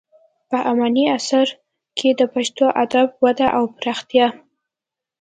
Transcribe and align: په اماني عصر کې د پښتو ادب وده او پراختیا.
په 0.49 0.57
اماني 0.71 1.03
عصر 1.17 1.47
کې 1.97 2.09
د 2.19 2.21
پښتو 2.33 2.65
ادب 2.83 3.07
وده 3.23 3.47
او 3.57 3.63
پراختیا. 3.77 4.27